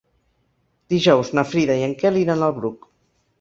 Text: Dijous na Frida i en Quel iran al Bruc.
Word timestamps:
Dijous 0.93 1.29
na 1.41 1.43
Frida 1.51 1.77
i 1.83 1.85
en 1.89 1.93
Quel 2.01 2.19
iran 2.23 2.43
al 2.47 2.57
Bruc. 2.57 2.91